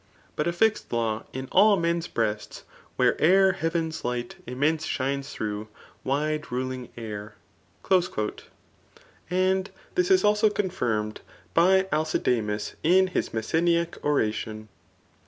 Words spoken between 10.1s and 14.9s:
also confirmed by Akidamas in hisMesseniaic oration.